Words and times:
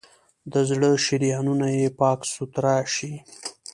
د 0.51 0.53
زړه 0.69 0.89
شریانونه 1.05 1.67
یې 1.77 1.87
پاک 1.99 2.19
سوتره 2.33 2.75
شي. 2.93 3.13